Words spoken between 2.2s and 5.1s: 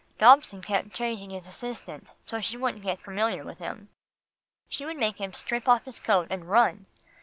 so she wouldn't get familiar with him. He would